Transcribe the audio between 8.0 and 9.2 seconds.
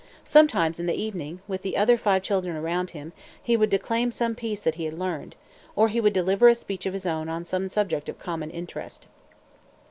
of common interest.